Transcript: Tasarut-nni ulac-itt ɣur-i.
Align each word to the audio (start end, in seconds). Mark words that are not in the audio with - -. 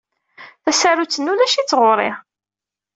Tasarut-nni 0.63 1.29
ulac-itt 1.31 1.77
ɣur-i. 1.79 2.11